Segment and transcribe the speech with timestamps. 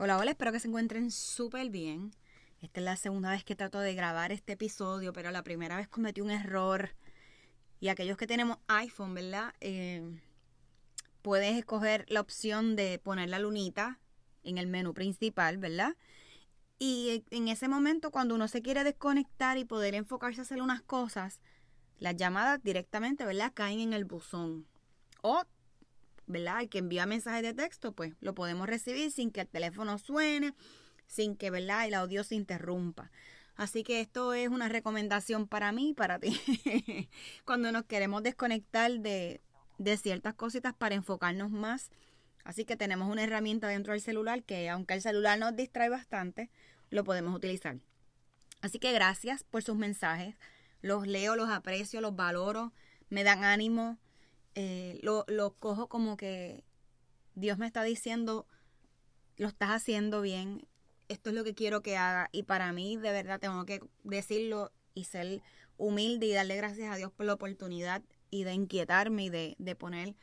[0.00, 2.12] Hola, hola, espero que se encuentren súper bien.
[2.60, 5.88] Esta es la segunda vez que trato de grabar este episodio, pero la primera vez
[5.88, 6.90] cometí un error.
[7.80, 9.54] Y aquellos que tenemos iPhone, ¿verdad?
[9.60, 10.20] Eh,
[11.20, 13.98] puedes escoger la opción de poner la lunita
[14.44, 15.96] en el menú principal, ¿verdad?
[16.78, 20.80] Y en ese momento, cuando uno se quiere desconectar y poder enfocarse a hacer unas
[20.80, 21.40] cosas,
[21.98, 23.50] las llamadas directamente, ¿verdad?
[23.52, 24.68] Caen en el buzón.
[25.22, 25.42] O,
[26.28, 26.60] ¿verdad?
[26.60, 30.54] El que envía mensajes de texto, pues lo podemos recibir sin que el teléfono suene
[31.08, 31.86] sin que, ¿verdad?
[31.86, 33.10] El audio se interrumpa.
[33.56, 36.40] Así que esto es una recomendación para mí y para ti.
[37.44, 39.40] Cuando nos queremos desconectar de,
[39.78, 41.90] de ciertas cositas para enfocarnos más.
[42.44, 46.50] Así que tenemos una herramienta dentro del celular que aunque el celular nos distrae bastante,
[46.90, 47.78] lo podemos utilizar.
[48.60, 50.36] Así que gracias por sus mensajes.
[50.80, 52.72] Los leo, los aprecio, los valoro,
[53.10, 53.98] me dan ánimo.
[54.60, 56.64] Eh, lo, lo cojo como que
[57.36, 58.44] Dios me está diciendo,
[59.36, 60.66] lo estás haciendo bien,
[61.06, 62.28] esto es lo que quiero que haga.
[62.32, 65.42] Y para mí, de verdad, tengo que decirlo y ser
[65.76, 70.16] humilde y darle gracias a Dios por la oportunidad y de inquietarme y de, poner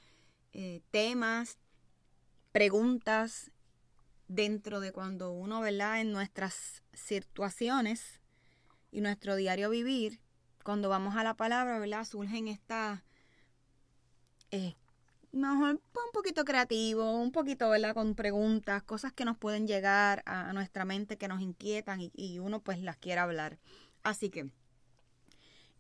[0.52, 1.57] eh, temas,
[2.52, 3.52] preguntas
[4.28, 6.02] dentro de cuando uno, ¿verdad?
[6.02, 8.19] En nuestras situaciones
[8.91, 10.19] y nuestro diario vivir,
[10.62, 12.03] cuando vamos a la palabra, ¿verdad?
[12.03, 13.02] Surgen estas
[14.51, 14.75] eh,
[15.35, 17.94] mejor un poquito creativo, un poquito, ¿verdad?
[17.94, 22.61] Con preguntas, cosas que nos pueden llegar a, nuestra mente, que nos inquietan y, uno
[22.61, 23.59] pues las quiere hablar.
[24.03, 24.50] Así que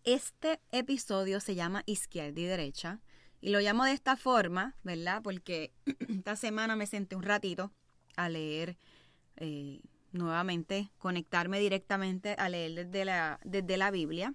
[0.03, 2.99] este episodio se llama Izquierda y Derecha
[3.41, 5.21] y lo llamo de esta forma, ¿verdad?
[5.23, 5.73] Porque
[6.09, 7.71] esta semana me senté un ratito
[8.17, 8.77] a leer
[9.37, 9.81] eh,
[10.11, 14.33] nuevamente, conectarme directamente a leer desde la, desde la Biblia.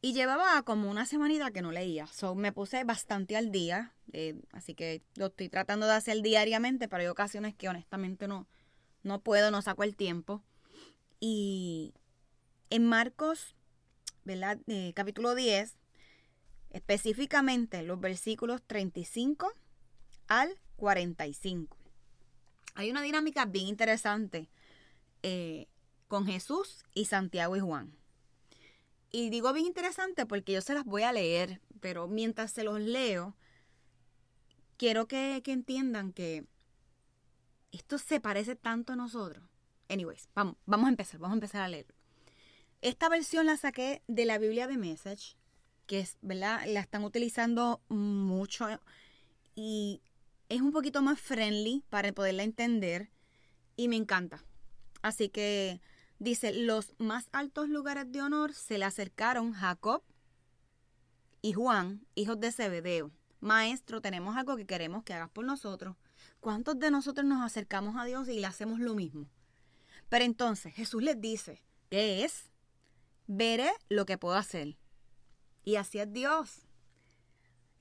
[0.00, 2.06] Y llevaba como una semanita que no leía.
[2.06, 3.94] So, me puse bastante al día.
[4.12, 8.46] Eh, así que lo estoy tratando de hacer diariamente, pero hay ocasiones que honestamente no,
[9.02, 10.42] no puedo, no saco el tiempo.
[11.18, 11.94] Y
[12.70, 13.56] en Marcos,
[14.24, 14.58] ¿verdad?
[14.68, 15.76] Eh, capítulo 10,
[16.70, 19.52] específicamente los versículos 35
[20.28, 21.76] al 45.
[22.74, 24.48] Hay una dinámica bien interesante
[25.24, 25.66] eh,
[26.06, 27.97] con Jesús y Santiago y Juan.
[29.10, 32.80] Y digo bien interesante porque yo se las voy a leer, pero mientras se los
[32.80, 33.36] leo,
[34.76, 36.46] quiero que, entiendan que
[37.72, 39.44] esto se parece tanto a nosotros.
[39.88, 41.86] Anyways, vamos, vamos a empezar, vamos a empezar a leer.
[42.82, 45.36] Esta versión la saqué de la Biblia de Message,
[45.86, 46.64] que es, ¿verdad?
[46.66, 48.66] La están utilizando mucho
[49.54, 50.02] y
[50.48, 53.10] es un poquito más friendly para poderla entender
[53.74, 54.44] y me encanta.
[55.02, 55.80] Así que
[56.18, 60.02] Dice, los más altos lugares de honor se le acercaron Jacob
[61.42, 63.12] y Juan, hijos de Zebedeo.
[63.40, 65.96] Maestro, tenemos algo que queremos que hagas por nosotros.
[66.40, 69.28] ¿Cuántos de nosotros nos acercamos a Dios y le hacemos lo mismo?
[70.08, 72.50] Pero entonces Jesús les dice, ¿Qué es?
[73.26, 74.76] Veré lo que puedo hacer.
[75.64, 76.66] Y así es Dios.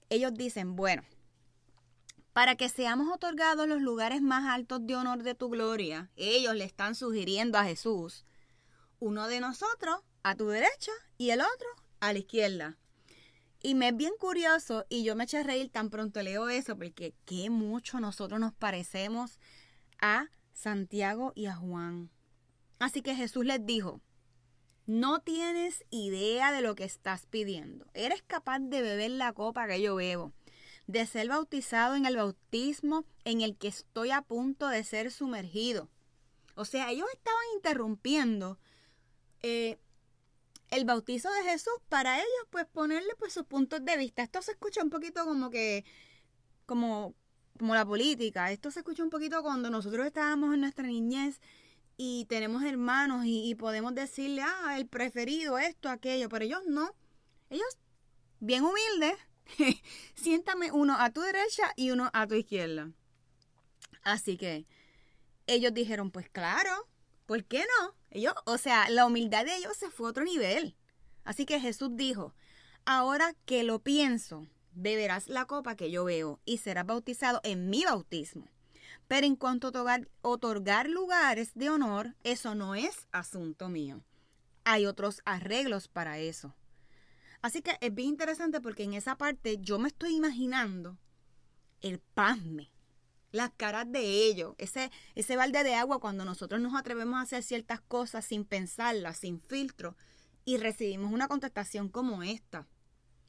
[0.10, 1.04] Ellos dicen, bueno,
[2.38, 6.66] para que seamos otorgados los lugares más altos de honor de tu gloria, ellos le
[6.66, 8.26] están sugiriendo a Jesús,
[9.00, 11.68] uno de nosotros a tu derecha y el otro
[12.00, 12.78] a la izquierda.
[13.64, 16.78] Y me es bien curioso y yo me eché a reír tan pronto leo eso
[16.78, 19.40] porque qué mucho nosotros nos parecemos
[20.00, 22.12] a Santiago y a Juan.
[22.78, 24.00] Así que Jesús les dijo,
[24.86, 27.88] no tienes idea de lo que estás pidiendo.
[27.96, 30.34] Eres capaz de beber la copa que yo bebo,
[30.88, 35.90] de ser bautizado en el bautismo en el que estoy a punto de ser sumergido.
[36.56, 38.58] O sea, ellos estaban interrumpiendo
[39.42, 39.78] eh,
[40.72, 44.24] el bautizo de Jesús para ellos, pues ponerle pues sus puntos de vista.
[44.24, 45.86] Esto se escucha un poquito como que,
[46.66, 47.14] como,
[47.60, 48.52] como la política.
[48.52, 51.40] Esto se escucha un poquito cuando nosotros estábamos en nuestra niñez
[51.98, 56.94] y tenemos hermanos y, podemos decirle, ah, el preferido, esto, aquello, pero ellos no.
[57.50, 57.78] Ellos,
[58.40, 59.16] bien humildes,
[60.16, 62.92] siéntame uno a tu derecha y uno a tu izquierda.
[64.04, 64.66] Así que
[65.48, 66.88] ellos dijeron, pues claro,
[67.26, 67.96] ¿por qué no?
[68.10, 70.76] Ellos, o sea, la humildad de ellos se fue a otro nivel.
[71.24, 72.34] Así que Jesús dijo,
[72.86, 77.84] ahora que lo pienso, beberás la copa que yo veo y serás bautizado en mi
[77.84, 78.48] bautismo.
[79.08, 84.04] Pero en cuanto a otorgar, lugares de honor, eso no es asunto mío.
[84.66, 86.54] Hay otros arreglos para eso.
[87.48, 90.98] Así que es bien interesante porque en esa parte yo me estoy imaginando
[91.80, 92.74] el pasme,
[93.32, 97.44] las caras de ellos, ese, ese balde de agua cuando nosotros nos atrevemos a hacer
[97.44, 99.96] ciertas cosas sin pensarlas, sin filtro,
[100.44, 102.68] y recibimos una contestación como esta.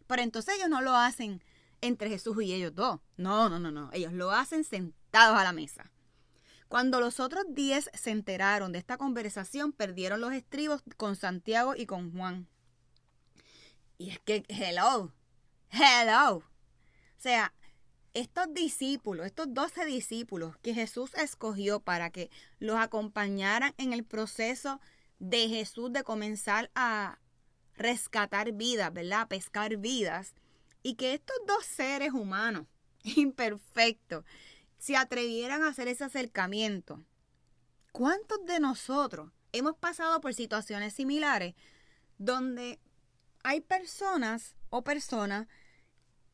[0.09, 1.41] Pero entonces ellos no lo hacen
[1.81, 2.99] entre Jesús y ellos dos.
[3.17, 3.89] No, no, no, no.
[3.93, 5.93] Ellos lo hacen sentados a la mesa.
[6.67, 11.87] Cuando los otros diez se enteraron de esta conversación, perdieron los estribos con Santiago y
[11.87, 12.49] con Juan.
[13.99, 15.13] Y es que, hello,
[15.71, 16.37] hello.
[16.37, 17.53] O sea,
[18.15, 22.31] estos discípulos, estos doce discípulos que Jesús escogió para que
[22.61, 24.81] los acompañaran en el proceso
[25.19, 27.19] de Jesús de comenzar a
[27.75, 29.23] rescatar vidas, ¿verdad?
[29.23, 30.35] A pescar vidas.
[30.83, 32.67] Y que estos dos seres humanos,
[33.03, 34.25] imperfectos,
[34.79, 37.05] se atrevieran a hacer ese acercamiento.
[37.91, 41.57] ¿Cuántos de nosotros hemos pasado por situaciones similares
[42.19, 42.79] donde
[43.49, 45.49] hay personas o personas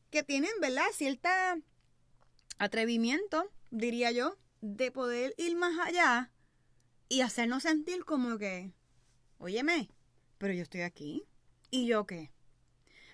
[0.09, 0.83] que tienen, ¿verdad?
[0.91, 1.57] Cierta
[2.57, 6.33] atrevimiento, diría yo, de poder ir más allá
[7.07, 8.73] y hacernos sentir como que,
[9.37, 9.89] óyeme,
[10.37, 11.23] pero yo estoy aquí.
[11.71, 12.33] ¿Y yo qué?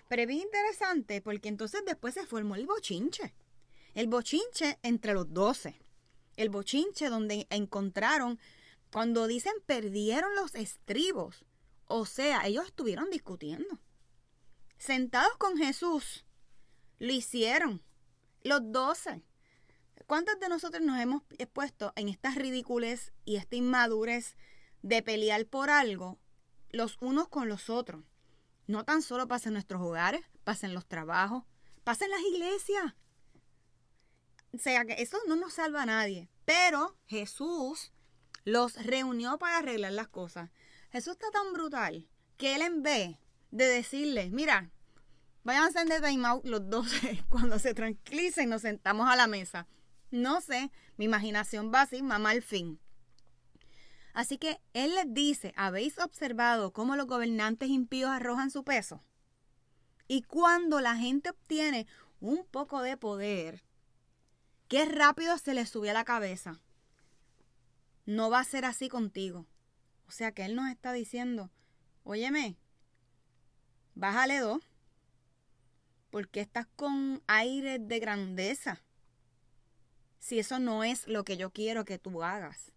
[0.08, 3.32] Pero es bien interesante porque entonces después se formó el bochinche.
[3.94, 5.80] El bochinche entre los doce.
[6.34, 8.40] El bochinche donde encontraron,
[8.90, 11.44] cuando dicen perdieron los estribos.
[11.86, 13.78] O sea, ellos estuvieron discutiendo.
[14.84, 16.24] Sentados con Jesús,
[16.98, 17.84] lo hicieron.
[18.42, 19.22] Los doce.
[20.08, 24.34] ¿Cuántos de nosotros nos hemos expuesto en estas ridículas y esta inmadurez
[24.82, 26.18] de pelear por algo
[26.70, 28.02] los unos con los otros?
[28.66, 31.44] No tan solo pasa en nuestros hogares, pasa en los trabajos,
[31.84, 32.94] pasa en las iglesias.
[34.52, 36.28] O sea que eso no nos salva a nadie.
[36.44, 37.92] Pero Jesús
[38.44, 40.50] los reunió para arreglar las cosas.
[40.90, 43.21] Jesús está tan brutal que él en vez
[43.52, 44.70] de decirles, mira,
[45.44, 46.88] vayan a de time los dos
[47.28, 49.68] cuando se tranquilicen nos sentamos a la mesa.
[50.10, 52.80] No sé, mi imaginación va así, mamá al fin.
[54.14, 59.02] Así que él les dice, ¿habéis observado cómo los gobernantes impíos arrojan su peso?
[60.08, 61.86] Y cuando la gente obtiene
[62.20, 63.64] un poco de poder,
[64.68, 66.60] qué rápido se les sube a la cabeza.
[68.04, 69.46] No va a ser así contigo.
[70.06, 71.50] O sea que él nos está diciendo,
[72.04, 72.58] óyeme,
[73.94, 74.62] bájale dos,
[76.10, 78.82] porque estás con aire de grandeza.
[80.18, 82.72] Si eso no es lo que yo quiero que tú hagas.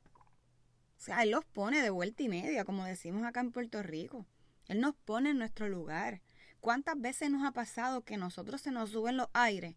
[0.98, 4.26] O sea, Él los pone de vuelta y media, como decimos acá en Puerto Rico.
[4.68, 6.22] Él nos pone en nuestro lugar.
[6.60, 9.76] ¿Cuántas veces nos ha pasado que nosotros se nos suben los aires?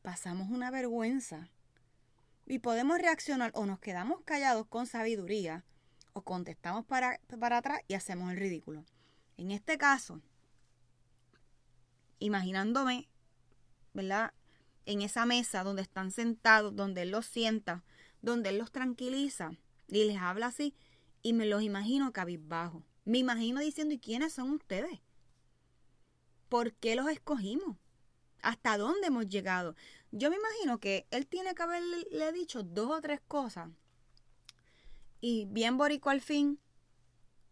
[0.00, 1.50] Pasamos una vergüenza.
[2.46, 5.64] Y podemos reaccionar o nos quedamos callados con sabiduría
[6.12, 8.84] o contestamos para, para atrás y hacemos el ridículo.
[9.36, 10.20] En este caso,
[12.22, 13.08] imaginándome,
[13.92, 14.32] ¿verdad?
[14.86, 17.84] En esa mesa donde están sentados, donde Él los sienta,
[18.20, 19.52] donde Él los tranquiliza
[19.88, 20.74] y les habla así
[21.22, 22.82] y me los imagino cabizbajo.
[23.04, 25.00] Me imagino diciendo, ¿y quiénes son ustedes?
[26.48, 27.76] ¿Por qué los escogimos?
[28.42, 29.74] ¿Hasta dónde hemos llegado?
[30.10, 33.70] Yo me imagino que él tiene que haberle dicho dos o tres cosas.
[35.20, 36.58] Y bien borico al fin,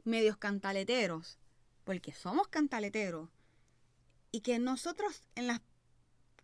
[0.04, 1.38] medios cantaleteros,
[1.84, 3.30] porque somos cantaleteros,
[4.32, 5.60] y que nosotros en las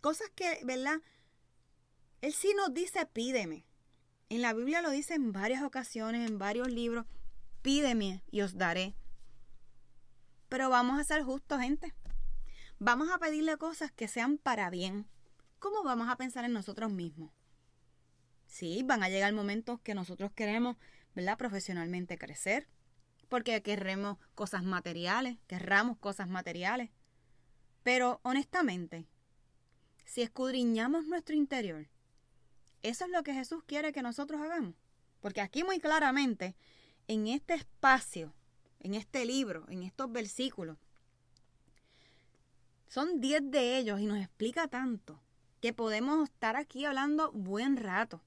[0.00, 1.00] cosas que, ¿verdad?
[2.20, 3.64] Él sí nos dice pídeme.
[4.28, 7.06] En la Biblia lo dice en varias ocasiones, en varios libros,
[7.62, 8.96] pídeme y os daré.
[10.48, 11.94] Pero vamos a ser justos, gente.
[12.78, 15.06] Vamos a pedirle cosas que sean para bien.
[15.58, 17.32] ¿Cómo vamos a pensar en nosotros mismos?
[18.46, 20.76] Sí, van a llegar momentos que nosotros queremos,
[21.14, 21.38] ¿verdad?
[21.38, 22.68] Profesionalmente crecer,
[23.28, 26.90] porque queremos cosas materiales, querramos cosas materiales.
[27.86, 29.06] Pero honestamente,
[30.04, 31.86] si escudriñamos nuestro interior,
[32.82, 34.74] eso es lo que Jesús quiere que nosotros hagamos.
[35.20, 36.56] Porque aquí muy claramente,
[37.06, 38.34] en este espacio,
[38.80, 40.78] en este libro, en estos versículos,
[42.88, 45.22] son diez de ellos y nos explica tanto
[45.60, 48.20] que podemos estar aquí hablando buen rato.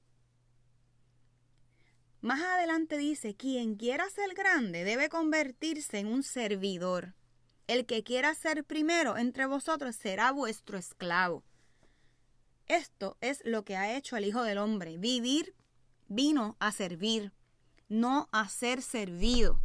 [2.22, 7.14] Más adelante dice, quien quiera ser grande debe convertirse en un servidor.
[7.70, 11.44] El que quiera ser primero entre vosotros será vuestro esclavo.
[12.66, 14.98] Esto es lo que ha hecho el Hijo del Hombre.
[14.98, 15.54] Vivir
[16.08, 17.32] vino a servir,
[17.88, 19.62] no a ser servido.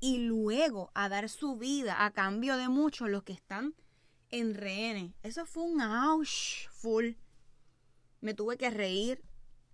[0.00, 3.76] Y luego a dar su vida a cambio de muchos los que están
[4.32, 5.12] en rehenes.
[5.22, 7.12] Eso fue un ouch full.
[8.20, 9.22] Me tuve que reír.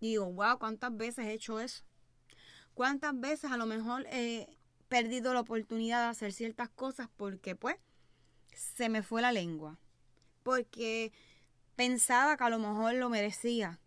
[0.01, 1.83] Y digo, wow, ¿cuántas veces he hecho eso?
[2.75, 4.60] ¿Cuántas veces a lo mejor he
[4.91, 7.77] perdido la oportunidad de hacer ciertas cosas porque pues
[8.55, 9.79] se me fue la lengua?
[10.43, 11.13] Porque
[11.77, 13.81] pensaba que a lo mejor lo merecía.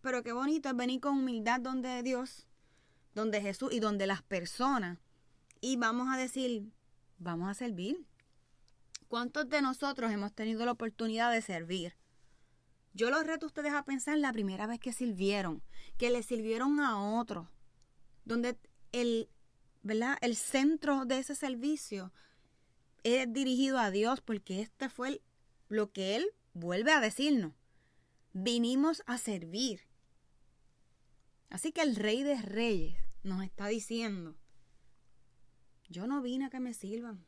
[0.00, 2.46] Pero qué bonito es venir con humildad donde Dios,
[3.14, 4.98] donde Jesús y donde las personas.
[5.60, 6.72] Y vamos a decir,
[7.18, 8.04] vamos a servir.
[9.08, 11.94] ¿Cuántos de nosotros hemos tenido la oportunidad de servir?
[12.94, 15.62] Yo los reto a ustedes a pensar la primera vez que sirvieron,
[15.98, 17.48] que le sirvieron a otros,
[18.24, 18.58] donde
[18.92, 19.28] el,
[19.82, 20.18] ¿verdad?
[20.20, 22.12] el centro de ese servicio
[23.02, 25.22] es dirigido a Dios, porque este fue
[25.68, 27.54] lo que Él vuelve a decirnos.
[28.32, 29.82] Vinimos a servir.
[31.50, 34.36] Así que el Rey de Reyes nos está diciendo,
[35.88, 37.24] yo no vine a que me sirvan,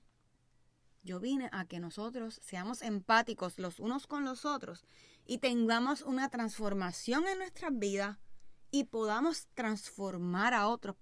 [1.03, 4.85] yo vine a que nosotros seamos empáticos los unos con los otros
[5.25, 8.19] y tengamos una transformación en nuestras vidas
[8.71, 10.97] y podamos transformar a otros,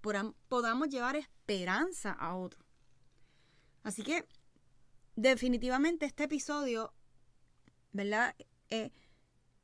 [0.47, 2.65] podamos llevar esperanza a otros.
[3.83, 4.25] Así que
[5.15, 6.93] definitivamente este episodio,
[7.91, 8.35] ¿verdad?
[8.69, 8.91] Eh,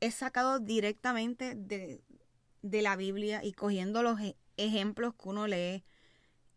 [0.00, 2.02] es sacado directamente de,
[2.62, 5.84] de la Biblia y cogiendo los e, ejemplos que uno lee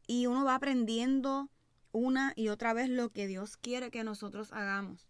[0.07, 1.49] y uno va aprendiendo
[1.91, 5.07] una y otra vez lo que Dios quiere que nosotros hagamos.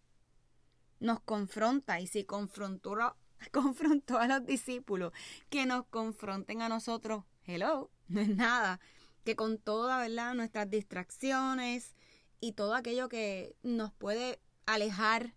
[0.98, 2.96] Nos confronta y si confrontó,
[3.52, 5.12] confrontó a los discípulos,
[5.48, 8.80] que nos confronten a nosotros, hello, no es nada,
[9.24, 10.34] que con toda, ¿verdad?
[10.34, 11.94] Nuestras distracciones
[12.40, 15.34] y todo aquello que nos puede alejar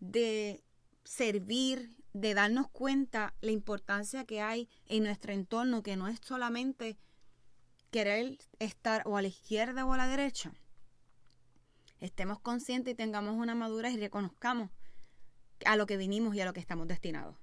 [0.00, 0.62] de
[1.04, 6.96] servir, de darnos cuenta la importancia que hay en nuestro entorno, que no es solamente
[7.90, 10.52] querer estar o a la izquierda o a la derecha,
[12.00, 14.70] estemos conscientes y tengamos una madurez y reconozcamos
[15.64, 17.36] a lo que vinimos y a lo que estamos destinados.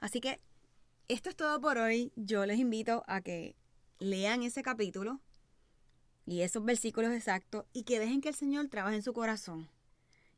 [0.00, 0.40] Así que
[1.08, 2.12] esto es todo por hoy.
[2.16, 3.56] Yo les invito a que
[3.98, 5.20] lean ese capítulo
[6.26, 9.68] y esos versículos exactos y que dejen que el Señor trabaje en su corazón.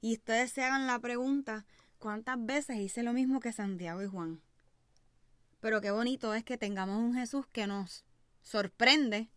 [0.00, 1.66] Y ustedes se hagan la pregunta,
[1.98, 4.42] ¿cuántas veces hice lo mismo que Santiago y Juan?
[5.60, 8.04] Pero qué bonito es que tengamos un Jesús que nos
[8.42, 9.30] sorprende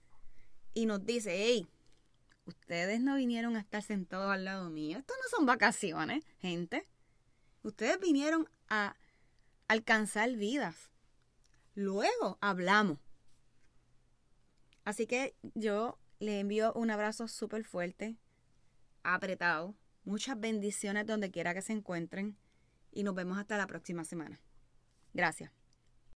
[0.74, 1.70] y nos dice, hey,
[2.48, 5.00] Ustedes no vinieron a estar sentados al lado mío.
[5.00, 6.88] Esto no son vacaciones, gente.
[7.64, 8.96] Ustedes vinieron a
[9.68, 10.90] alcanzar vidas.
[11.76, 13.00] Luego hablamos.
[14.84, 18.18] Así que yo le envío un abrazo súper fuerte,
[19.04, 19.76] apretado.
[20.06, 22.38] Muchas bendiciones donde quiera que se encuentren.
[22.92, 24.40] Y nos vemos hasta la próxima semana.
[25.14, 25.57] Gracias.